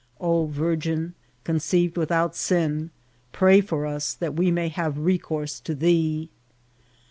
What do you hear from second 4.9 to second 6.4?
recourse to thee."